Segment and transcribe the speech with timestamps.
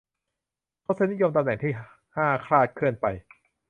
[0.85, 1.71] ทศนิยมตำแหน่งที่
[2.17, 3.05] ห้าคลาดเคลื่อนไป